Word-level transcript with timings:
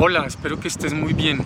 Hola, 0.00 0.26
espero 0.26 0.60
que 0.60 0.68
estés 0.68 0.94
muy 0.94 1.12
bien. 1.12 1.44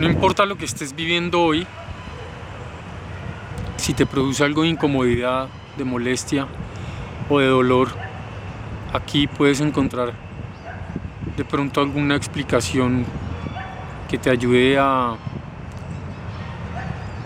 No 0.00 0.08
importa 0.08 0.46
lo 0.46 0.56
que 0.56 0.64
estés 0.64 0.96
viviendo 0.96 1.42
hoy, 1.42 1.66
si 3.76 3.92
te 3.92 4.06
produce 4.06 4.44
algo 4.44 4.62
de 4.62 4.68
incomodidad, 4.68 5.48
de 5.76 5.84
molestia 5.84 6.46
o 7.28 7.38
de 7.38 7.48
dolor, 7.48 7.88
aquí 8.94 9.26
puedes 9.26 9.60
encontrar 9.60 10.14
de 11.36 11.44
pronto 11.44 11.82
alguna 11.82 12.16
explicación 12.16 13.04
que 14.08 14.16
te 14.16 14.30
ayude 14.30 14.78
a, 14.78 15.16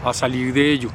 a 0.05 0.13
salir 0.13 0.53
de 0.53 0.73
ello. 0.73 0.91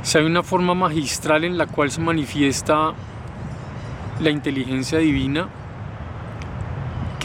Si 0.00 0.16
hay 0.16 0.24
una 0.24 0.42
forma 0.42 0.72
magistral 0.72 1.44
en 1.44 1.58
la 1.58 1.66
cual 1.66 1.90
se 1.90 2.00
manifiesta 2.00 2.94
la 4.18 4.30
inteligencia 4.30 4.96
divina, 4.96 5.50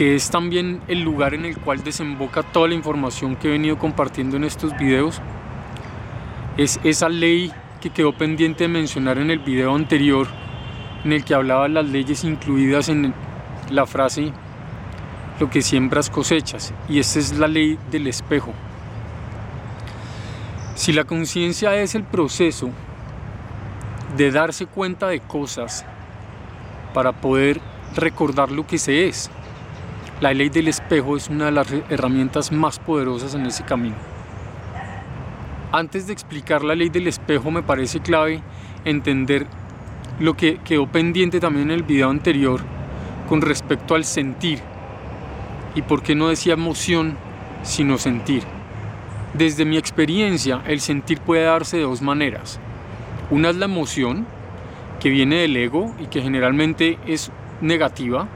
que 0.02 0.16
es 0.16 0.30
también 0.30 0.80
el 0.88 1.02
lugar 1.02 1.32
en 1.32 1.44
el 1.44 1.56
cual 1.56 1.84
desemboca 1.84 2.42
toda 2.42 2.66
la 2.66 2.74
información 2.74 3.36
que 3.36 3.46
he 3.46 3.52
venido 3.52 3.78
compartiendo 3.78 4.36
en 4.36 4.42
estos 4.42 4.76
videos, 4.76 5.22
es 6.56 6.80
esa 6.82 7.08
ley 7.08 7.52
que 7.80 7.90
quedó 7.90 8.12
pendiente 8.12 8.64
de 8.64 8.68
mencionar 8.68 9.18
en 9.18 9.30
el 9.30 9.38
video 9.38 9.76
anterior, 9.76 10.26
en 11.04 11.12
el 11.12 11.24
que 11.24 11.34
hablaba 11.34 11.68
las 11.68 11.86
leyes 11.86 12.24
incluidas 12.24 12.88
en 12.88 13.14
la 13.70 13.86
frase 13.86 14.32
lo 15.38 15.48
que 15.50 15.62
siembras 15.62 16.10
cosechas, 16.10 16.74
y 16.88 16.98
esta 16.98 17.20
es 17.20 17.38
la 17.38 17.46
ley 17.46 17.78
del 17.92 18.08
espejo. 18.08 18.52
Si 20.74 20.92
la 20.92 21.04
conciencia 21.04 21.76
es 21.76 21.94
el 21.94 22.02
proceso 22.02 22.70
de 24.16 24.32
darse 24.32 24.66
cuenta 24.66 25.06
de 25.06 25.20
cosas 25.20 25.84
para 26.92 27.12
poder 27.12 27.60
recordar 27.94 28.50
lo 28.50 28.66
que 28.66 28.78
se 28.78 29.06
es, 29.06 29.30
la 30.22 30.32
ley 30.32 30.50
del 30.50 30.68
espejo 30.68 31.16
es 31.16 31.28
una 31.28 31.46
de 31.46 31.50
las 31.50 31.66
herramientas 31.90 32.52
más 32.52 32.78
poderosas 32.78 33.34
en 33.34 33.44
ese 33.44 33.64
camino. 33.64 33.96
Antes 35.72 36.06
de 36.06 36.12
explicar 36.12 36.62
la 36.62 36.76
ley 36.76 36.90
del 36.90 37.08
espejo 37.08 37.50
me 37.50 37.64
parece 37.64 37.98
clave 37.98 38.40
entender 38.84 39.48
lo 40.20 40.34
que 40.34 40.58
quedó 40.58 40.86
pendiente 40.86 41.40
también 41.40 41.72
en 41.72 41.74
el 41.74 41.82
video 41.82 42.08
anterior 42.08 42.60
con 43.28 43.40
respecto 43.40 43.96
al 43.96 44.04
sentir. 44.04 44.60
Y 45.74 45.82
por 45.82 46.04
qué 46.04 46.14
no 46.14 46.28
decía 46.28 46.52
emoción, 46.52 47.16
sino 47.64 47.98
sentir. 47.98 48.44
Desde 49.34 49.64
mi 49.64 49.76
experiencia, 49.76 50.62
el 50.68 50.78
sentir 50.78 51.18
puede 51.18 51.42
darse 51.42 51.78
de 51.78 51.82
dos 51.82 52.00
maneras. 52.00 52.60
Una 53.28 53.50
es 53.50 53.56
la 53.56 53.64
emoción, 53.64 54.24
que 55.00 55.10
viene 55.10 55.38
del 55.38 55.56
ego 55.56 55.92
y 55.98 56.06
que 56.06 56.22
generalmente 56.22 56.96
es 57.08 57.32
negativa, 57.60 58.28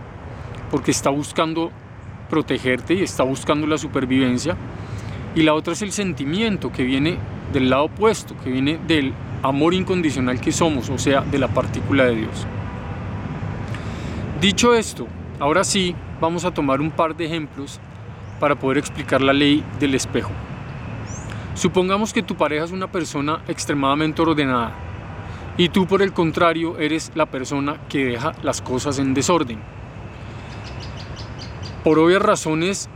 porque 0.71 0.91
está 0.91 1.11
buscando 1.11 1.71
protegerte 2.29 2.95
y 2.95 3.03
está 3.03 3.23
buscando 3.23 3.67
la 3.67 3.79
supervivencia. 3.79 4.57
Y 5.35 5.43
la 5.43 5.55
otra 5.55 5.73
es 5.73 5.83
el 5.83 5.93
sentimiento 5.93 6.73
que 6.73 6.83
viene 6.85 7.19
del 7.53 7.71
lado 7.71 7.85
opuesto, 7.85 8.37
que 8.43 8.51
viene 8.51 8.79
del 8.87 9.13
amor 9.43 9.75
incondicional 9.75 10.41
que 10.41 10.53
somos, 10.53 10.89
o 10.91 10.99
sea, 10.99 11.21
de 11.21 11.39
la 11.39 11.49
partícula 11.49 12.05
de 12.05 12.17
Dios. 12.17 12.47
Dicho 14.41 14.75
esto, 14.75 15.07
ahora 15.39 15.65
sí 15.65 15.95
vamos 16.21 16.45
a 16.45 16.53
tomar 16.53 16.81
un 16.81 16.91
par 16.91 17.17
de 17.17 17.27
ejemplos 17.27 17.81
para 18.41 18.55
poder 18.55 18.79
explicar 18.79 19.23
la 19.23 19.33
ley 19.33 19.65
del 19.79 19.95
espejo. 19.95 20.31
Supongamos 21.55 22.13
que 22.13 22.23
tu 22.23 22.35
pareja 22.35 22.65
es 22.65 22.73
una 22.73 22.91
persona 22.91 23.41
extremadamente 23.49 24.21
ordenada 24.21 24.73
y 25.57 25.71
tú 25.71 25.87
por 25.87 26.03
el 26.03 26.13
contrario 26.13 26.79
eres 26.79 27.13
la 27.15 27.27
persona 27.27 27.79
que 27.89 28.05
deja 28.05 28.35
las 28.43 28.61
cosas 28.61 28.99
en 28.99 29.15
desorden 29.15 29.76
por 31.87 32.01
obvias 32.01 32.21
razones 32.21 32.89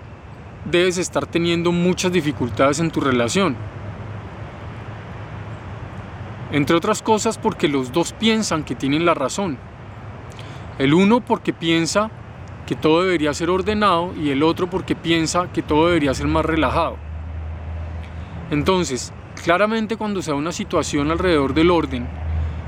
debes 0.64 0.98
estar 0.98 1.24
teniendo 1.24 1.70
muchas 1.70 2.10
dificultades 2.10 2.80
en 2.80 2.90
tu 2.90 3.00
relación. 3.00 3.54
Entre 6.50 6.74
otras 6.74 7.00
cosas 7.00 7.38
porque 7.38 7.68
los 7.68 7.92
dos 7.92 8.12
piensan 8.14 8.64
que 8.64 8.74
tienen 8.74 9.06
la 9.06 9.14
razón. 9.14 9.58
El 10.80 10.92
uno 10.92 11.20
porque 11.20 11.52
piensa 11.52 12.10
que 12.66 12.74
todo 12.74 13.04
debería 13.04 13.32
ser 13.32 13.48
ordenado 13.50 14.12
y 14.20 14.30
el 14.30 14.42
otro 14.42 14.68
porque 14.68 14.96
piensa 14.96 15.52
que 15.52 15.62
todo 15.62 15.86
debería 15.86 16.12
ser 16.12 16.26
más 16.26 16.44
relajado. 16.44 16.96
Entonces, 18.50 19.12
claramente 19.44 19.96
cuando 19.96 20.20
se 20.20 20.32
da 20.32 20.36
una 20.36 20.50
situación 20.50 21.12
alrededor 21.12 21.54
del 21.54 21.70
orden, 21.70 22.08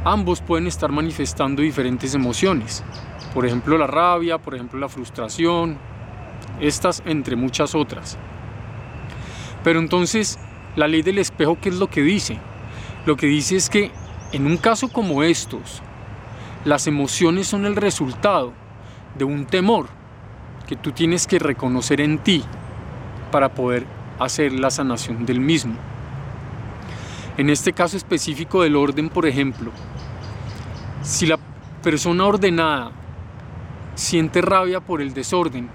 ambos 0.04 0.40
pueden 0.40 0.68
estar 0.68 0.92
manifestando 0.92 1.62
diferentes 1.62 2.14
emociones. 2.14 2.84
Por 3.34 3.44
ejemplo, 3.44 3.76
la 3.76 3.88
rabia, 3.88 4.38
por 4.38 4.54
ejemplo, 4.54 4.78
la 4.78 4.88
frustración, 4.88 5.78
estas 6.62 7.02
entre 7.04 7.36
muchas 7.36 7.74
otras. 7.74 8.16
Pero 9.62 9.80
entonces, 9.80 10.38
la 10.76 10.88
ley 10.88 11.02
del 11.02 11.18
espejo, 11.18 11.58
¿qué 11.60 11.68
es 11.68 11.76
lo 11.76 11.88
que 11.88 12.02
dice? 12.02 12.38
Lo 13.04 13.16
que 13.16 13.26
dice 13.26 13.56
es 13.56 13.68
que 13.68 13.90
en 14.32 14.46
un 14.46 14.56
caso 14.56 14.88
como 14.88 15.22
estos, 15.22 15.82
las 16.64 16.86
emociones 16.86 17.48
son 17.48 17.66
el 17.66 17.76
resultado 17.76 18.52
de 19.16 19.24
un 19.24 19.44
temor 19.44 19.88
que 20.66 20.76
tú 20.76 20.92
tienes 20.92 21.26
que 21.26 21.38
reconocer 21.38 22.00
en 22.00 22.18
ti 22.18 22.44
para 23.30 23.52
poder 23.52 23.84
hacer 24.18 24.52
la 24.52 24.70
sanación 24.70 25.26
del 25.26 25.40
mismo. 25.40 25.74
En 27.36 27.50
este 27.50 27.72
caso 27.72 27.96
específico 27.96 28.62
del 28.62 28.76
orden, 28.76 29.08
por 29.08 29.26
ejemplo, 29.26 29.72
si 31.02 31.26
la 31.26 31.38
persona 31.82 32.24
ordenada 32.24 32.92
siente 33.94 34.40
rabia 34.40 34.80
por 34.80 35.02
el 35.02 35.12
desorden, 35.12 35.68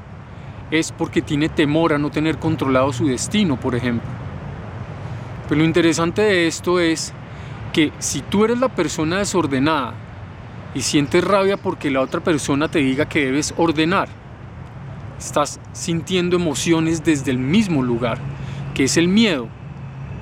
es 0.72 0.92
porque 0.92 1.22
tiene 1.22 1.50
temor 1.50 1.94
a 1.94 1.98
no 1.98 2.10
tener 2.10 2.38
controlado 2.38 2.92
su 2.92 3.08
destino, 3.08 3.60
por 3.60 3.76
ejemplo. 3.76 4.10
Pero 5.48 5.60
lo 5.60 5.66
interesante 5.66 6.22
de 6.22 6.48
esto 6.48 6.80
es 6.80 7.14
que 7.72 7.92
si 8.00 8.22
tú 8.22 8.46
eres 8.46 8.60
la 8.60 8.70
persona 8.70 9.20
desordenada 9.20 9.94
y 10.74 10.82
sientes 10.82 11.24
rabia 11.24 11.58
porque 11.58 11.90
la 11.90 12.02
otra 12.02 12.20
persona 12.20 12.68
te 12.68 12.80
diga 12.80 13.08
que 13.08 13.26
debes 13.26 13.54
ordenar, 13.56 14.10
estás 15.18 15.60
sintiendo 15.72 16.36
emociones 16.36 17.04
desde 17.04 17.32
el 17.32 17.38
mismo 17.38 17.82
lugar, 17.82 18.18
que 18.74 18.84
es 18.84 18.98
el 18.98 19.08
miedo 19.08 19.48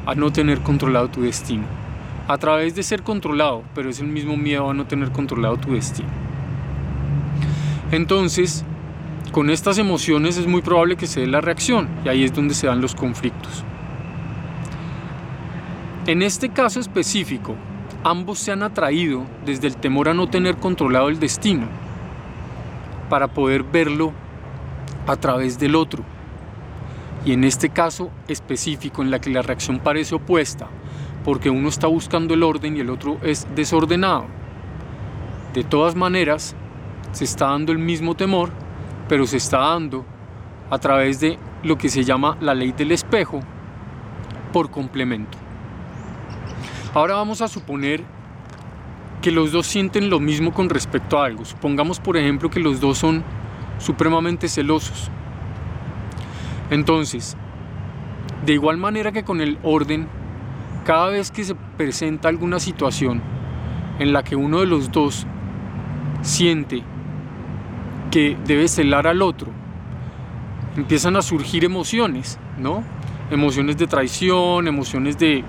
a 0.05 0.13
no 0.15 0.31
tener 0.31 0.61
controlado 0.61 1.09
tu 1.09 1.21
destino. 1.21 1.63
A 2.27 2.37
través 2.37 2.75
de 2.75 2.83
ser 2.83 3.03
controlado, 3.03 3.63
pero 3.73 3.89
es 3.89 3.99
el 3.99 4.07
mismo 4.07 4.37
miedo 4.37 4.69
a 4.69 4.73
no 4.73 4.85
tener 4.85 5.11
controlado 5.11 5.57
tu 5.57 5.73
destino. 5.73 6.09
Entonces, 7.91 8.65
con 9.31 9.49
estas 9.49 9.77
emociones 9.77 10.37
es 10.37 10.47
muy 10.47 10.61
probable 10.61 10.95
que 10.95 11.07
se 11.07 11.21
dé 11.21 11.27
la 11.27 11.41
reacción 11.41 11.89
y 12.05 12.09
ahí 12.09 12.23
es 12.23 12.33
donde 12.33 12.53
se 12.53 12.67
dan 12.67 12.81
los 12.81 12.95
conflictos. 12.95 13.63
En 16.07 16.21
este 16.21 16.49
caso 16.49 16.79
específico, 16.79 17.55
ambos 18.03 18.39
se 18.39 18.51
han 18.51 18.63
atraído 18.63 19.25
desde 19.45 19.67
el 19.67 19.77
temor 19.77 20.07
a 20.07 20.13
no 20.13 20.29
tener 20.29 20.57
controlado 20.57 21.09
el 21.09 21.19
destino 21.19 21.67
para 23.09 23.27
poder 23.27 23.63
verlo 23.63 24.13
a 25.07 25.15
través 25.15 25.57
del 25.59 25.75
otro. 25.75 26.03
Y 27.25 27.33
en 27.33 27.43
este 27.43 27.69
caso 27.69 28.11
específico 28.27 29.01
en 29.01 29.09
la 29.09 29.19
que 29.19 29.31
la 29.31 29.41
reacción 29.41 29.79
parece 29.79 30.15
opuesta, 30.15 30.67
porque 31.23 31.49
uno 31.49 31.69
está 31.69 31.87
buscando 31.87 32.35
el 32.35 32.43
orden 32.43 32.77
y 32.77 32.81
el 32.81 32.91
otro 32.91 33.17
es 33.23 33.47
desordenado. 33.55 34.27
De 35.55 35.63
todas 35.63 35.95
maneras, 35.95 36.55
se 37.11 37.23
está 37.23 37.47
dando 37.47 37.71
el 37.71 37.79
mismo 37.79 38.13
temor 38.13 38.51
pero 39.07 39.25
se 39.25 39.37
está 39.37 39.59
dando 39.59 40.05
a 40.69 40.77
través 40.79 41.19
de 41.19 41.37
lo 41.63 41.77
que 41.77 41.89
se 41.89 42.03
llama 42.03 42.37
la 42.41 42.53
ley 42.53 42.71
del 42.71 42.91
espejo 42.91 43.39
por 44.51 44.69
complemento. 44.71 45.37
Ahora 46.93 47.15
vamos 47.15 47.41
a 47.41 47.47
suponer 47.47 48.03
que 49.21 49.31
los 49.31 49.51
dos 49.51 49.67
sienten 49.67 50.09
lo 50.09 50.19
mismo 50.19 50.53
con 50.53 50.69
respecto 50.69 51.19
a 51.19 51.25
algo. 51.25 51.45
Supongamos, 51.45 51.99
por 51.99 52.15
ejemplo, 52.15 52.49
que 52.49 52.59
los 52.59 52.79
dos 52.79 52.97
son 52.97 53.23
supremamente 53.79 54.47
celosos. 54.47 55.09
Entonces, 56.69 57.35
de 58.45 58.53
igual 58.53 58.77
manera 58.77 59.11
que 59.11 59.23
con 59.23 59.41
el 59.41 59.57
orden, 59.63 60.07
cada 60.85 61.09
vez 61.09 61.31
que 61.31 61.43
se 61.43 61.55
presenta 61.55 62.29
alguna 62.29 62.59
situación 62.59 63.21
en 63.99 64.13
la 64.13 64.23
que 64.23 64.35
uno 64.35 64.59
de 64.59 64.67
los 64.67 64.91
dos 64.91 65.25
siente 66.21 66.83
que 68.15 68.37
debe 68.45 68.69
celar 68.69 69.07
al 69.07 69.21
otro, 69.21 69.51
empiezan 70.77 71.17
a 71.17 71.21
surgir 71.21 71.65
emociones, 71.65 72.39
¿no? 72.57 72.81
Emociones 73.29 73.75
de 73.75 73.87
traición, 73.87 74.69
emociones 74.69 75.17
de 75.17 75.43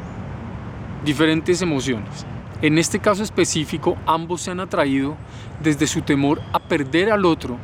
diferentes 1.05 1.63
emociones. 1.63 2.27
En 2.63 2.77
este 2.79 2.99
caso 2.99 3.23
específico, 3.23 3.97
ambos 4.05 4.41
se 4.41 4.51
han 4.51 4.59
atraído 4.59 5.17
desde 5.63 5.87
su 5.87 6.03
temor 6.03 6.43
a 6.53 6.59
perder 6.59 7.13
al 7.13 7.25
otro, 7.25 7.57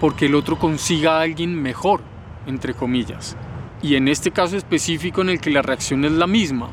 porque 0.00 0.24
el 0.24 0.36
otro 0.36 0.58
consiga 0.58 1.18
a 1.18 1.20
alguien 1.20 1.60
mejor, 1.60 2.00
entre 2.46 2.72
comillas. 2.72 3.36
Y 3.82 3.96
en 3.96 4.08
este 4.08 4.30
caso 4.30 4.56
específico 4.56 5.20
en 5.20 5.28
el 5.28 5.38
que 5.38 5.50
la 5.50 5.60
reacción 5.60 6.02
es 6.06 6.12
la 6.12 6.26
misma, 6.26 6.70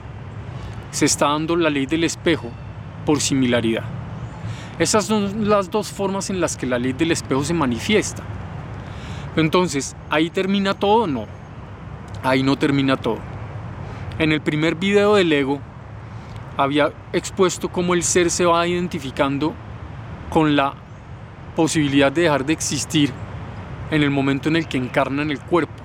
se 0.92 1.04
está 1.04 1.28
dando 1.28 1.58
la 1.58 1.70
ley 1.70 1.86
del 1.86 2.06
espejo 2.06 2.50
por 3.06 3.20
similaridad. 3.20 4.01
Esas 4.82 5.06
son 5.06 5.48
las 5.48 5.70
dos 5.70 5.92
formas 5.92 6.32
en 6.32 6.42
las 6.42 6.58
que 6.58 6.66
la 6.66 6.80
ley 6.80 6.94
del 6.94 7.12
espejo 7.12 7.44
se 7.44 7.54
manifiesta. 7.54 8.24
Entonces, 9.36 9.96
¿ahí 10.10 10.32
termina 10.32 10.74
todo? 10.74 11.06
No. 11.06 11.28
Ahí 12.24 12.42
no 12.42 12.56
termina 12.56 12.98
todo. 12.98 13.20
En 14.18 14.32
el 14.32 14.42
primer 14.42 14.74
video 14.74 15.14
del 15.14 15.32
ego 15.34 15.62
había 16.58 16.92
expuesto 17.14 17.70
cómo 17.70 17.94
el 17.94 18.02
ser 18.02 18.32
se 18.32 18.44
va 18.44 18.68
identificando 18.68 19.54
con 20.32 20.56
la 20.56 20.74
posibilidad 21.56 22.12
de 22.12 22.24
dejar 22.24 22.44
de 22.44 22.54
existir 22.54 23.14
en 23.92 24.02
el 24.02 24.10
momento 24.10 24.50
en 24.50 24.56
el 24.56 24.68
que 24.68 24.80
encarna 24.80 25.22
en 25.22 25.30
el 25.30 25.40
cuerpo. 25.40 25.76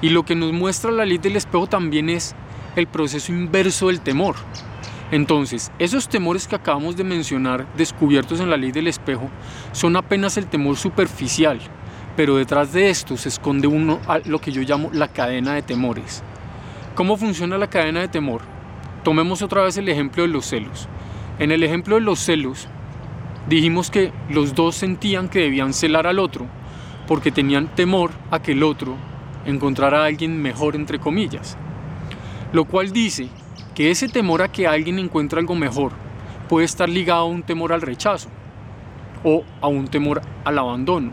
Y 0.00 0.08
lo 0.08 0.24
que 0.24 0.34
nos 0.34 0.54
muestra 0.54 0.90
la 0.90 1.04
ley 1.04 1.18
del 1.18 1.36
espejo 1.36 1.66
también 1.66 2.08
es 2.08 2.34
el 2.76 2.86
proceso 2.86 3.30
inverso 3.30 3.88
del 3.88 4.00
temor. 4.00 4.36
Entonces, 5.14 5.70
esos 5.78 6.08
temores 6.08 6.48
que 6.48 6.56
acabamos 6.56 6.96
de 6.96 7.04
mencionar, 7.04 7.68
descubiertos 7.76 8.40
en 8.40 8.50
la 8.50 8.56
ley 8.56 8.72
del 8.72 8.88
espejo, 8.88 9.30
son 9.70 9.94
apenas 9.94 10.36
el 10.36 10.48
temor 10.48 10.76
superficial, 10.76 11.60
pero 12.16 12.34
detrás 12.34 12.72
de 12.72 12.90
esto 12.90 13.16
se 13.16 13.28
esconde 13.28 13.68
uno 13.68 14.00
a 14.08 14.18
lo 14.18 14.40
que 14.40 14.50
yo 14.50 14.62
llamo 14.62 14.90
la 14.92 15.06
cadena 15.06 15.54
de 15.54 15.62
temores. 15.62 16.24
¿Cómo 16.96 17.16
funciona 17.16 17.58
la 17.58 17.70
cadena 17.70 18.00
de 18.00 18.08
temor? 18.08 18.40
Tomemos 19.04 19.40
otra 19.40 19.62
vez 19.62 19.76
el 19.76 19.88
ejemplo 19.88 20.24
de 20.24 20.30
los 20.30 20.46
celos. 20.46 20.88
En 21.38 21.52
el 21.52 21.62
ejemplo 21.62 21.94
de 21.94 22.00
los 22.00 22.18
celos, 22.18 22.66
dijimos 23.48 23.92
que 23.92 24.10
los 24.28 24.56
dos 24.56 24.74
sentían 24.74 25.28
que 25.28 25.42
debían 25.42 25.74
celar 25.74 26.08
al 26.08 26.18
otro 26.18 26.48
porque 27.06 27.30
tenían 27.30 27.68
temor 27.68 28.10
a 28.32 28.42
que 28.42 28.50
el 28.50 28.64
otro 28.64 28.96
encontrara 29.46 30.02
a 30.02 30.06
alguien 30.06 30.42
mejor, 30.42 30.74
entre 30.74 30.98
comillas. 30.98 31.56
Lo 32.52 32.64
cual 32.64 32.90
dice 32.90 33.28
que 33.74 33.90
ese 33.90 34.08
temor 34.08 34.40
a 34.40 34.48
que 34.48 34.66
alguien 34.66 34.98
encuentre 34.98 35.40
algo 35.40 35.54
mejor 35.54 35.92
puede 36.48 36.64
estar 36.64 36.88
ligado 36.88 37.22
a 37.22 37.24
un 37.24 37.42
temor 37.42 37.72
al 37.72 37.82
rechazo 37.82 38.28
o 39.24 39.42
a 39.60 39.66
un 39.66 39.88
temor 39.88 40.22
al 40.44 40.58
abandono. 40.58 41.10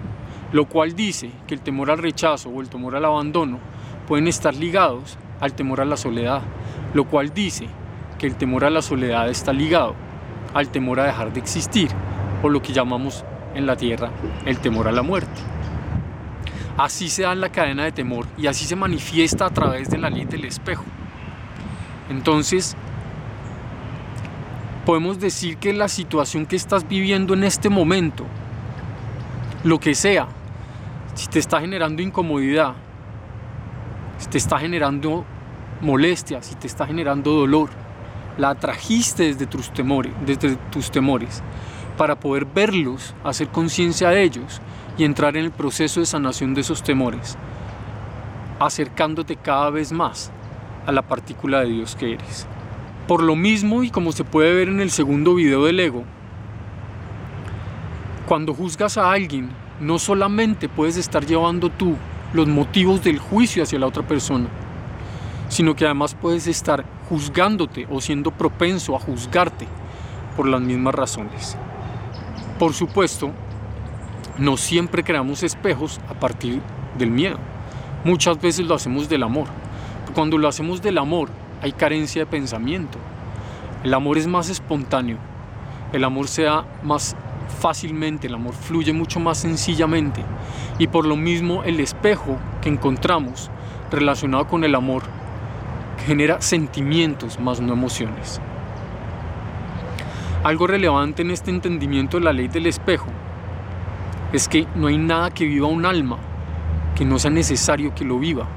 Lo 0.51 0.65
cual 0.65 0.95
dice 0.95 1.31
que 1.47 1.55
el 1.55 1.61
temor 1.61 1.89
al 1.89 1.97
rechazo 1.97 2.49
o 2.49 2.61
el 2.61 2.69
temor 2.69 2.95
al 2.95 3.05
abandono 3.05 3.59
pueden 4.07 4.27
estar 4.27 4.53
ligados 4.53 5.17
al 5.39 5.53
temor 5.53 5.81
a 5.81 5.85
la 5.85 5.97
soledad. 5.97 6.41
Lo 6.93 7.05
cual 7.05 7.33
dice 7.33 7.67
que 8.19 8.27
el 8.27 8.35
temor 8.35 8.65
a 8.65 8.69
la 8.69 8.81
soledad 8.81 9.29
está 9.29 9.53
ligado 9.53 9.95
al 10.53 10.69
temor 10.69 10.99
a 10.99 11.05
dejar 11.05 11.33
de 11.33 11.39
existir 11.39 11.89
o 12.43 12.49
lo 12.49 12.61
que 12.61 12.73
llamamos 12.73 13.25
en 13.55 13.65
la 13.65 13.75
tierra 13.75 14.11
el 14.45 14.59
temor 14.59 14.87
a 14.87 14.91
la 14.91 15.01
muerte. 15.01 15.41
Así 16.77 17.09
se 17.09 17.23
da 17.23 17.31
en 17.31 17.41
la 17.41 17.49
cadena 17.49 17.85
de 17.85 17.91
temor 17.91 18.27
y 18.37 18.47
así 18.47 18.65
se 18.65 18.75
manifiesta 18.75 19.45
a 19.45 19.49
través 19.49 19.89
de 19.89 19.97
la 19.97 20.09
ley 20.09 20.25
del 20.25 20.45
espejo. 20.45 20.83
Entonces, 22.11 22.75
podemos 24.85 25.21
decir 25.21 25.55
que 25.55 25.71
la 25.71 25.87
situación 25.87 26.45
que 26.45 26.57
estás 26.57 26.85
viviendo 26.85 27.33
en 27.33 27.45
este 27.45 27.69
momento, 27.69 28.25
lo 29.63 29.79
que 29.79 29.95
sea, 29.95 30.27
si 31.15 31.27
te 31.27 31.39
está 31.39 31.61
generando 31.61 32.01
incomodidad, 32.01 32.73
si 34.17 34.27
te 34.27 34.37
está 34.37 34.59
generando 34.59 35.23
molestia, 35.79 36.43
si 36.43 36.55
te 36.55 36.67
está 36.67 36.85
generando 36.85 37.31
dolor, 37.31 37.69
la 38.37 38.55
trajiste 38.55 39.23
desde 39.23 39.45
tus 39.45 39.73
temores, 39.73 40.11
desde 40.25 40.57
tus 40.69 40.91
temores 40.91 41.41
para 41.97 42.19
poder 42.19 42.43
verlos, 42.43 43.15
hacer 43.23 43.47
conciencia 43.47 44.09
de 44.09 44.23
ellos 44.23 44.61
y 44.97 45.05
entrar 45.05 45.37
en 45.37 45.45
el 45.45 45.51
proceso 45.51 46.01
de 46.01 46.05
sanación 46.05 46.53
de 46.55 46.61
esos 46.61 46.83
temores, 46.83 47.37
acercándote 48.59 49.37
cada 49.37 49.69
vez 49.69 49.93
más 49.93 50.29
a 50.85 50.91
la 50.91 51.01
partícula 51.01 51.61
de 51.61 51.69
Dios 51.69 51.95
que 51.95 52.13
eres. 52.13 52.47
Por 53.07 53.23
lo 53.23 53.35
mismo, 53.35 53.83
y 53.83 53.89
como 53.89 54.11
se 54.11 54.23
puede 54.23 54.53
ver 54.53 54.69
en 54.69 54.79
el 54.79 54.91
segundo 54.91 55.35
video 55.35 55.65
del 55.65 55.79
ego, 55.79 56.03
cuando 58.27 58.53
juzgas 58.53 58.97
a 58.97 59.11
alguien, 59.11 59.49
no 59.79 59.99
solamente 59.99 60.69
puedes 60.69 60.95
estar 60.97 61.25
llevando 61.25 61.69
tú 61.69 61.95
los 62.33 62.47
motivos 62.47 63.03
del 63.03 63.19
juicio 63.19 63.63
hacia 63.63 63.79
la 63.79 63.87
otra 63.87 64.03
persona, 64.03 64.47
sino 65.49 65.75
que 65.75 65.85
además 65.85 66.15
puedes 66.15 66.47
estar 66.47 66.85
juzgándote 67.09 67.87
o 67.89 67.99
siendo 67.99 68.31
propenso 68.31 68.95
a 68.95 68.99
juzgarte 68.99 69.67
por 70.37 70.47
las 70.47 70.61
mismas 70.61 70.95
razones. 70.95 71.57
Por 72.57 72.73
supuesto, 72.73 73.31
no 74.37 74.55
siempre 74.55 75.03
creamos 75.03 75.43
espejos 75.43 75.99
a 76.07 76.13
partir 76.13 76.61
del 76.97 77.11
miedo. 77.11 77.37
Muchas 78.05 78.39
veces 78.39 78.65
lo 78.65 78.75
hacemos 78.75 79.09
del 79.09 79.23
amor. 79.23 79.47
Cuando 80.13 80.37
lo 80.37 80.49
hacemos 80.49 80.81
del 80.81 80.97
amor, 80.97 81.29
hay 81.61 81.71
carencia 81.71 82.23
de 82.23 82.25
pensamiento. 82.25 82.97
El 83.81 83.93
amor 83.93 84.17
es 84.17 84.27
más 84.27 84.49
espontáneo. 84.49 85.17
El 85.93 86.03
amor 86.03 86.27
se 86.27 86.43
da 86.43 86.65
más 86.83 87.15
fácilmente, 87.61 88.27
el 88.27 88.35
amor 88.35 88.53
fluye 88.53 88.91
mucho 88.91 89.21
más 89.21 89.37
sencillamente. 89.37 90.21
Y 90.79 90.87
por 90.87 91.05
lo 91.05 91.15
mismo 91.15 91.63
el 91.63 91.79
espejo 91.79 92.37
que 92.61 92.67
encontramos 92.67 93.49
relacionado 93.89 94.47
con 94.47 94.65
el 94.65 94.75
amor 94.75 95.03
genera 96.05 96.41
sentimientos 96.41 97.39
más 97.39 97.61
no 97.61 97.71
emociones. 97.71 98.41
Algo 100.43 100.67
relevante 100.67 101.21
en 101.21 101.31
este 101.31 101.51
entendimiento 101.51 102.17
de 102.17 102.25
la 102.25 102.33
ley 102.33 102.49
del 102.49 102.65
espejo 102.65 103.07
es 104.33 104.49
que 104.49 104.67
no 104.75 104.87
hay 104.87 104.97
nada 104.97 105.31
que 105.31 105.45
viva 105.45 105.67
un 105.67 105.85
alma 105.85 106.17
que 106.95 107.05
no 107.05 107.17
sea 107.17 107.31
necesario 107.31 107.95
que 107.95 108.03
lo 108.03 108.19
viva 108.19 108.47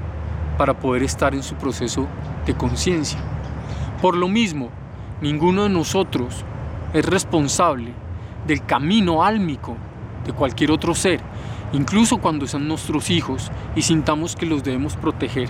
para 0.57 0.73
poder 0.79 1.03
estar 1.03 1.33
en 1.33 1.43
su 1.43 1.55
proceso 1.55 2.07
de 2.45 2.55
conciencia. 2.55 3.19
Por 4.01 4.15
lo 4.15 4.27
mismo, 4.27 4.69
ninguno 5.21 5.63
de 5.63 5.69
nosotros 5.69 6.43
es 6.93 7.05
responsable 7.05 7.91
del 8.47 8.65
camino 8.65 9.23
álmico 9.23 9.75
de 10.25 10.33
cualquier 10.33 10.71
otro 10.71 10.93
ser, 10.93 11.19
incluso 11.73 12.17
cuando 12.17 12.47
sean 12.47 12.67
nuestros 12.67 13.09
hijos 13.09 13.51
y 13.75 13.81
sintamos 13.81 14.35
que 14.35 14.45
los 14.45 14.63
debemos 14.63 14.95
proteger. 14.95 15.49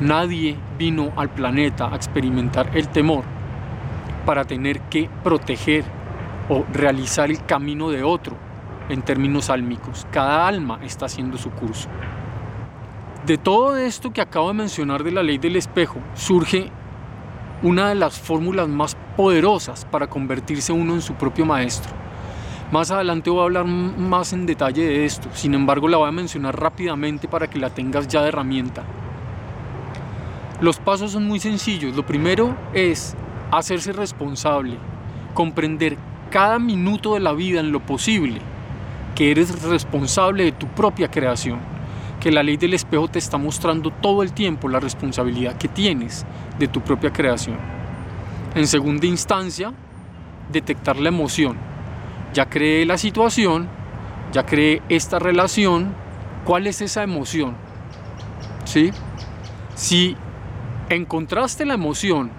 Nadie 0.00 0.56
vino 0.78 1.12
al 1.16 1.30
planeta 1.30 1.88
a 1.92 1.96
experimentar 1.96 2.70
el 2.76 2.88
temor 2.88 3.24
para 4.26 4.44
tener 4.44 4.80
que 4.82 5.08
proteger 5.22 5.84
o 6.48 6.64
realizar 6.72 7.30
el 7.30 7.44
camino 7.44 7.90
de 7.90 8.02
otro 8.02 8.36
en 8.88 9.02
términos 9.02 9.50
álmicos. 9.50 10.06
Cada 10.10 10.46
alma 10.46 10.80
está 10.82 11.06
haciendo 11.06 11.38
su 11.38 11.50
curso. 11.50 11.88
De 13.26 13.38
todo 13.38 13.78
esto 13.78 14.12
que 14.12 14.20
acabo 14.20 14.48
de 14.48 14.54
mencionar 14.54 15.02
de 15.02 15.10
la 15.10 15.22
ley 15.22 15.38
del 15.38 15.56
espejo 15.56 15.96
surge 16.12 16.68
una 17.62 17.88
de 17.88 17.94
las 17.94 18.18
fórmulas 18.20 18.68
más 18.68 18.98
poderosas 19.16 19.86
para 19.86 20.08
convertirse 20.08 20.74
uno 20.74 20.92
en 20.92 21.00
su 21.00 21.14
propio 21.14 21.46
maestro. 21.46 21.90
Más 22.70 22.90
adelante 22.90 23.30
voy 23.30 23.40
a 23.40 23.44
hablar 23.44 23.64
más 23.64 24.34
en 24.34 24.44
detalle 24.44 24.84
de 24.84 25.06
esto, 25.06 25.30
sin 25.32 25.54
embargo 25.54 25.88
la 25.88 25.96
voy 25.96 26.08
a 26.08 26.12
mencionar 26.12 26.60
rápidamente 26.60 27.26
para 27.26 27.48
que 27.48 27.58
la 27.58 27.70
tengas 27.70 28.08
ya 28.08 28.20
de 28.20 28.28
herramienta. 28.28 28.84
Los 30.60 30.78
pasos 30.78 31.12
son 31.12 31.26
muy 31.26 31.40
sencillos. 31.40 31.96
Lo 31.96 32.04
primero 32.04 32.54
es 32.74 33.16
hacerse 33.50 33.94
responsable, 33.94 34.76
comprender 35.32 35.96
cada 36.30 36.58
minuto 36.58 37.14
de 37.14 37.20
la 37.20 37.32
vida 37.32 37.60
en 37.60 37.72
lo 37.72 37.80
posible, 37.80 38.42
que 39.14 39.30
eres 39.30 39.62
responsable 39.62 40.44
de 40.44 40.52
tu 40.52 40.66
propia 40.68 41.10
creación, 41.10 41.58
que 42.24 42.32
la 42.32 42.42
ley 42.42 42.56
del 42.56 42.72
espejo 42.72 43.06
te 43.06 43.18
está 43.18 43.36
mostrando 43.36 43.90
todo 43.90 44.22
el 44.22 44.32
tiempo 44.32 44.70
la 44.70 44.80
responsabilidad 44.80 45.58
que 45.58 45.68
tienes 45.68 46.24
de 46.58 46.68
tu 46.68 46.80
propia 46.80 47.12
creación. 47.12 47.58
En 48.54 48.66
segunda 48.66 49.06
instancia, 49.06 49.74
detectar 50.50 50.96
la 50.96 51.10
emoción. 51.10 51.58
Ya 52.32 52.48
creé 52.48 52.86
la 52.86 52.96
situación, 52.96 53.68
ya 54.32 54.46
creé 54.46 54.80
esta 54.88 55.18
relación, 55.18 55.92
¿cuál 56.46 56.66
es 56.66 56.80
esa 56.80 57.02
emoción? 57.02 57.56
¿Sí? 58.64 58.90
Si 59.74 60.16
encontraste 60.88 61.66
la 61.66 61.74
emoción 61.74 62.30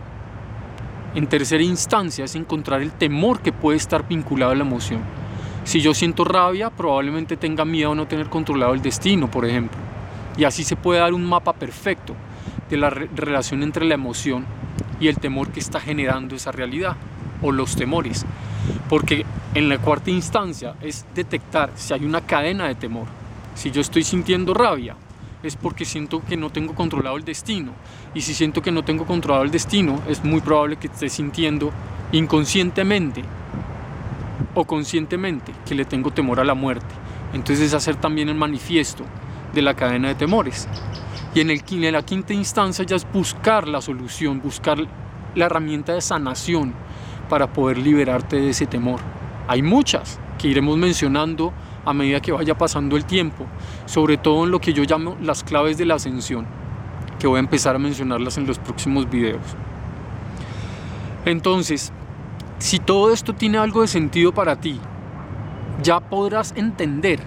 en 1.13 1.27
tercera 1.27 1.61
instancia 1.61 2.25
es 2.25 2.33
encontrar 2.33 2.81
el 2.81 2.91
temor 2.91 3.39
que 3.39 3.51
puede 3.51 3.77
estar 3.77 4.07
vinculado 4.07 4.51
a 4.51 4.55
la 4.55 4.63
emoción. 4.63 5.01
Si 5.65 5.81
yo 5.81 5.95
siento 5.95 6.23
rabia, 6.23 6.69
probablemente 6.69 7.37
tenga 7.37 7.65
miedo 7.65 7.93
a 7.93 7.95
no 7.95 8.05
tener 8.05 8.29
controlado 8.29 8.75
el 8.75 8.83
destino, 8.83 9.31
por 9.31 9.45
ejemplo. 9.45 9.79
Y 10.37 10.43
así 10.43 10.63
se 10.63 10.75
puede 10.75 10.99
dar 10.99 11.11
un 11.11 11.25
mapa 11.25 11.53
perfecto 11.53 12.15
de 12.69 12.77
la 12.77 12.91
relación 12.91 13.63
entre 13.63 13.83
la 13.83 13.95
emoción 13.95 14.45
y 14.99 15.07
el 15.07 15.17
temor 15.17 15.49
que 15.49 15.59
está 15.59 15.79
generando 15.79 16.35
esa 16.35 16.51
realidad 16.51 16.95
o 17.41 17.51
los 17.51 17.75
temores. 17.75 18.27
Porque 18.89 19.25
en 19.55 19.67
la 19.67 19.79
cuarta 19.79 20.11
instancia 20.11 20.75
es 20.81 21.03
detectar 21.15 21.71
si 21.73 21.95
hay 21.95 22.05
una 22.05 22.21
cadena 22.21 22.67
de 22.67 22.75
temor. 22.75 23.07
Si 23.55 23.71
yo 23.71 23.81
estoy 23.81 24.03
sintiendo 24.03 24.53
rabia, 24.53 24.95
es 25.41 25.55
porque 25.55 25.83
siento 25.83 26.23
que 26.23 26.37
no 26.37 26.51
tengo 26.51 26.75
controlado 26.75 27.17
el 27.17 27.25
destino. 27.25 27.71
Y 28.13 28.21
si 28.21 28.35
siento 28.35 28.61
que 28.61 28.71
no 28.71 28.83
tengo 28.83 29.05
controlado 29.05 29.43
el 29.43 29.51
destino, 29.51 29.99
es 30.07 30.23
muy 30.23 30.41
probable 30.41 30.75
que 30.75 30.87
esté 30.87 31.09
sintiendo 31.09 31.71
inconscientemente 32.11 33.23
o 34.55 34.65
conscientemente 34.65 35.53
que 35.65 35.75
le 35.75 35.85
tengo 35.85 36.11
temor 36.11 36.39
a 36.39 36.43
la 36.43 36.55
muerte. 36.55 36.95
Entonces 37.33 37.67
es 37.67 37.73
hacer 37.73 37.97
también 37.97 38.29
el 38.29 38.35
manifiesto 38.35 39.03
de 39.53 39.61
la 39.61 39.75
cadena 39.75 40.07
de 40.07 40.15
temores. 40.15 40.67
Y 41.35 41.41
en, 41.41 41.51
el, 41.51 41.61
en 41.69 41.93
la 41.93 42.01
quinta 42.01 42.33
instancia 42.33 42.85
ya 42.85 42.95
es 42.95 43.05
buscar 43.11 43.67
la 43.67 43.81
solución, 43.81 44.41
buscar 44.41 44.79
la 45.35 45.45
herramienta 45.45 45.93
de 45.93 46.01
sanación 46.01 46.73
para 47.29 47.51
poder 47.51 47.77
liberarte 47.77 48.37
de 48.37 48.49
ese 48.49 48.65
temor. 48.65 49.01
Hay 49.47 49.61
muchas 49.61 50.19
que 50.37 50.47
iremos 50.47 50.77
mencionando 50.77 51.53
a 51.83 51.93
medida 51.93 52.21
que 52.21 52.31
vaya 52.31 52.57
pasando 52.57 52.97
el 52.97 53.05
tiempo, 53.05 53.45
sobre 53.85 54.17
todo 54.17 54.45
en 54.45 54.51
lo 54.51 54.59
que 54.59 54.73
yo 54.73 54.83
llamo 54.83 55.17
las 55.21 55.43
claves 55.43 55.77
de 55.77 55.85
la 55.85 55.95
ascensión, 55.95 56.47
que 57.19 57.27
voy 57.27 57.37
a 57.37 57.39
empezar 57.39 57.75
a 57.75 57.79
mencionarlas 57.79 58.37
en 58.37 58.47
los 58.47 58.57
próximos 58.57 59.09
videos. 59.09 59.41
Entonces, 61.25 61.91
si 62.65 62.79
todo 62.79 63.13
esto 63.13 63.35
tiene 63.35 63.59
algo 63.59 63.81
de 63.81 63.87
sentido 63.87 64.33
para 64.33 64.55
ti, 64.59 64.79
ya 65.83 65.99
podrás 65.99 66.51
entender 66.57 67.19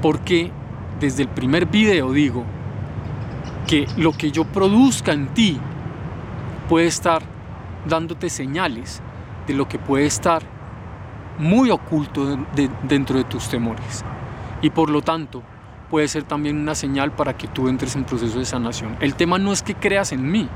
por 0.00 0.20
qué 0.20 0.50
desde 0.98 1.24
el 1.24 1.28
primer 1.28 1.66
video 1.66 2.10
digo 2.10 2.46
que 3.66 3.86
lo 3.98 4.12
que 4.12 4.30
yo 4.30 4.46
produzca 4.46 5.12
en 5.12 5.28
ti 5.34 5.58
puede 6.70 6.86
estar 6.86 7.20
dándote 7.84 8.30
señales 8.30 9.02
de 9.46 9.52
lo 9.52 9.68
que 9.68 9.78
puede 9.78 10.06
estar 10.06 10.40
muy 11.36 11.70
oculto 11.70 12.38
dentro 12.84 13.18
de 13.18 13.24
tus 13.24 13.46
temores. 13.50 14.02
Y 14.62 14.70
por 14.70 14.88
lo 14.88 15.02
tanto, 15.02 15.42
puede 15.90 16.08
ser 16.08 16.22
también 16.22 16.56
una 16.56 16.74
señal 16.74 17.12
para 17.12 17.36
que 17.36 17.46
tú 17.46 17.68
entres 17.68 17.94
en 17.94 18.04
proceso 18.04 18.38
de 18.38 18.46
sanación. 18.46 18.96
El 19.00 19.16
tema 19.16 19.38
no 19.38 19.52
es 19.52 19.62
que 19.62 19.74
creas 19.74 20.12
en 20.12 20.30
mí. 20.30 20.48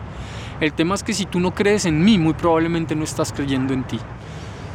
El 0.61 0.73
tema 0.73 0.95
es 0.95 1.03
que 1.03 1.15
si 1.15 1.27
tú 1.27 1.41
no 1.41 1.53
crees 1.53 1.85
en 1.85 2.05
mí, 2.05 2.19
muy 2.19 2.35
probablemente 2.35 2.95
no 2.95 3.05
estás 3.05 3.33
creyendo 3.33 3.75
en 3.75 3.85
ti. 3.85 3.99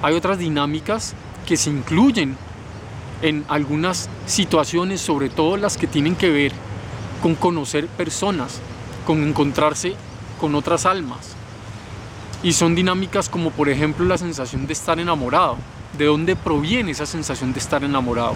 Hay 0.02 0.14
otras 0.14 0.38
dinámicas 0.38 1.14
que 1.48 1.58
se 1.58 1.70
incluyen 1.70 2.38
en 3.22 3.46
algunas 3.48 4.10
situaciones, 4.26 5.02
sobre 5.02 5.30
todo 5.30 5.58
las 5.58 5.78
que 5.78 5.88
tienen 5.88 6.16
que 6.16 6.30
ver 6.30 6.52
con 7.22 7.36
conocer 7.36 7.88
personas, 7.88 8.60
con 9.06 9.24
encontrarse 9.24 9.96
con 10.40 10.56
otras 10.56 10.86
almas. 10.86 11.36
Y 12.44 12.54
son 12.54 12.76
dinámicas 12.76 13.28
como 13.28 13.52
por 13.52 13.70
ejemplo 13.70 14.06
la 14.06 14.18
sensación 14.18 14.68
de 14.68 14.74
estar 14.74 15.00
enamorado. 15.00 15.58
¿De 15.98 16.06
dónde 16.06 16.36
proviene 16.36 16.92
esa 16.92 17.06
sensación 17.06 17.52
de 17.52 17.60
estar 17.60 17.84
enamorado? 17.84 18.36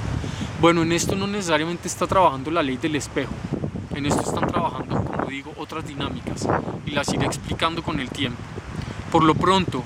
Bueno, 0.60 0.82
en 0.82 0.92
esto 0.92 1.16
no 1.16 1.28
necesariamente 1.28 1.88
está 1.88 2.08
trabajando 2.08 2.52
la 2.52 2.64
ley 2.64 2.78
del 2.78 2.96
espejo. 2.96 3.32
En 3.96 4.06
esto 4.06 4.22
están 4.22 4.48
trabajando, 4.48 5.06
como 5.24 5.32
digo, 5.32 5.54
otras 5.58 5.88
dinámicas 5.88 6.46
y 6.86 6.92
las 6.92 7.08
iré 7.14 7.26
explicando 7.26 7.82
con 7.82 8.02
el 8.02 8.10
tiempo. 8.10 8.42
Por 9.10 9.24
lo 9.24 9.36
pronto, 9.36 9.82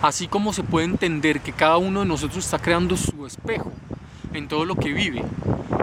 así 0.00 0.26
como 0.26 0.54
se 0.54 0.62
puede 0.62 0.86
entender 0.86 1.40
que 1.40 1.52
cada 1.52 1.76
uno 1.76 2.00
de 2.00 2.06
nosotros 2.06 2.42
está 2.42 2.58
creando 2.58 2.96
su 2.96 3.26
espejo 3.26 3.70
en 4.32 4.48
todo 4.48 4.64
lo 4.64 4.76
que 4.76 4.92
vive, 4.92 5.22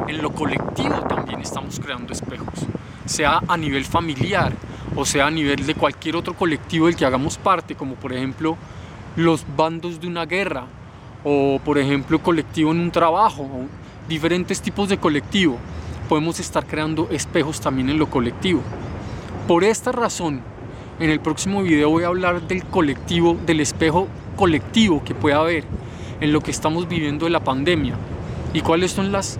en 0.08 0.22
lo 0.24 0.32
colectivo 0.32 0.96
también 1.08 1.42
estamos 1.42 1.80
creando 1.80 2.12
espejos, 2.12 2.66
sea 3.06 3.40
a 3.48 3.56
nivel 3.56 3.86
familiar 3.86 4.54
o 4.96 5.06
sea 5.06 5.28
a 5.28 5.32
nivel 5.32 5.68
de 5.68 5.76
cualquier 5.76 6.16
otro 6.16 6.34
colectivo 6.34 6.88
del 6.88 6.96
que 6.96 7.06
hagamos 7.06 7.38
parte, 7.38 7.76
como 7.76 7.94
por 7.96 8.14
ejemplo 8.14 8.58
los 9.16 9.46
bandos 9.56 10.02
de 10.02 10.08
una 10.08 10.26
guerra 10.26 10.66
o 11.24 11.62
por 11.64 11.78
ejemplo 11.78 12.18
colectivo 12.20 12.72
en 12.72 12.80
un 12.80 12.90
trabajo, 12.90 13.48
diferentes 14.08 14.60
tipos 14.60 14.90
de 14.90 14.98
colectivo. 14.98 15.60
Podemos 16.10 16.40
estar 16.40 16.66
creando 16.66 17.08
espejos 17.12 17.62
también 17.62 17.92
en 17.92 18.00
lo 18.00 18.10
colectivo. 18.10 18.62
Por 19.48 19.64
esta 19.64 19.92
razón, 19.92 20.42
en 21.00 21.12
el 21.12 21.20
próximo 21.20 21.62
video 21.62 21.92
voy 21.92 22.04
a 22.04 22.08
hablar 22.08 22.42
del 22.48 22.66
colectivo, 22.66 23.38
del 23.46 23.60
espejo 23.60 24.08
colectivo 24.36 25.04
que 25.04 25.14
puede 25.14 25.36
haber 25.36 25.66
en 26.20 26.34
lo 26.34 26.42
que 26.42 26.50
estamos 26.50 26.90
viviendo 26.90 27.26
de 27.26 27.30
la 27.30 27.44
pandemia 27.44 27.94
y 28.54 28.62
cuáles 28.62 28.90
son 28.92 29.12
las 29.12 29.38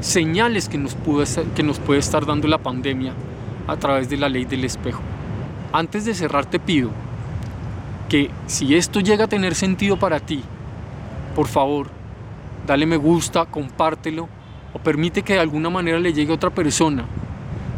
señales 0.00 0.68
que 0.68 0.78
nos, 0.78 0.96
pudo, 0.96 1.22
que 1.54 1.62
nos 1.62 1.78
puede 1.78 2.00
estar 2.00 2.26
dando 2.26 2.48
la 2.48 2.58
pandemia 2.58 3.12
a 3.68 3.76
través 3.76 4.10
de 4.10 4.16
la 4.16 4.28
ley 4.28 4.44
del 4.46 4.64
espejo. 4.64 5.02
Antes 5.72 6.04
de 6.04 6.14
cerrar 6.14 6.44
te 6.44 6.58
pido 6.58 6.90
que 8.08 8.32
si 8.48 8.74
esto 8.74 8.98
llega 8.98 9.26
a 9.26 9.28
tener 9.28 9.54
sentido 9.54 9.96
para 9.96 10.18
ti, 10.18 10.42
por 11.36 11.46
favor, 11.46 11.86
dale 12.66 12.84
me 12.84 12.96
gusta, 12.96 13.46
compártelo 13.46 14.28
o 14.72 14.78
permite 14.78 15.22
que 15.22 15.34
de 15.34 15.40
alguna 15.40 15.70
manera 15.70 15.98
le 15.98 16.12
llegue 16.12 16.32
a 16.32 16.36
otra 16.36 16.50
persona 16.50 17.04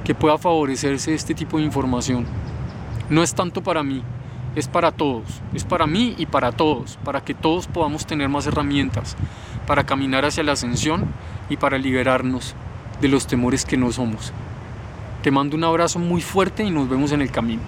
que 0.04 0.14
pueda 0.14 0.38
favorecerse 0.38 1.14
este 1.14 1.34
tipo 1.34 1.58
de 1.58 1.64
información. 1.64 2.26
No 3.08 3.22
es 3.22 3.34
tanto 3.34 3.62
para 3.62 3.82
mí, 3.82 4.02
es 4.56 4.68
para 4.68 4.92
todos, 4.92 5.40
es 5.54 5.64
para 5.64 5.86
mí 5.86 6.14
y 6.18 6.26
para 6.26 6.52
todos, 6.52 6.98
para 7.04 7.22
que 7.22 7.34
todos 7.34 7.66
podamos 7.66 8.06
tener 8.06 8.28
más 8.28 8.46
herramientas 8.46 9.16
para 9.66 9.84
caminar 9.84 10.24
hacia 10.24 10.42
la 10.42 10.52
ascensión 10.52 11.06
y 11.48 11.56
para 11.56 11.78
liberarnos 11.78 12.54
de 13.00 13.08
los 13.08 13.26
temores 13.26 13.64
que 13.64 13.76
no 13.76 13.92
somos. 13.92 14.32
Te 15.22 15.30
mando 15.30 15.56
un 15.56 15.64
abrazo 15.64 15.98
muy 15.98 16.20
fuerte 16.20 16.64
y 16.64 16.70
nos 16.70 16.88
vemos 16.88 17.12
en 17.12 17.22
el 17.22 17.30
camino. 17.30 17.62